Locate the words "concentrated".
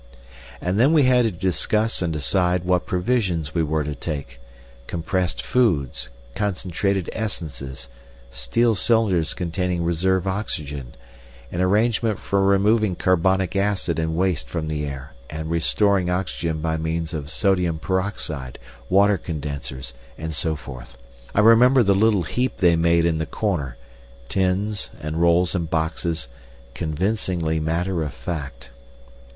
6.33-7.07